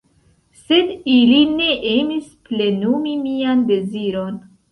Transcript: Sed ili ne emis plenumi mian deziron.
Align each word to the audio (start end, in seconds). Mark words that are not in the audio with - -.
Sed 0.59 0.87
ili 1.15 1.41
ne 1.57 1.67
emis 1.91 2.31
plenumi 2.49 3.15
mian 3.27 3.65
deziron. 3.73 4.43